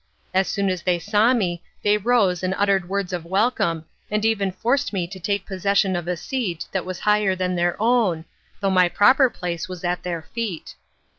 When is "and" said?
2.41-2.55, 4.09-4.25